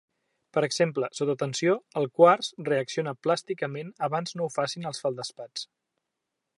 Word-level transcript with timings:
Per 0.57 0.61
exemple, 0.67 1.09
sota 1.17 1.35
tensió, 1.41 1.75
el 2.01 2.09
quars 2.21 2.49
reacciona 2.71 3.15
plàsticament 3.27 3.95
abans 4.09 4.37
no 4.41 4.49
ho 4.49 4.53
facin 4.59 4.93
els 4.93 5.05
feldespats. 5.07 5.69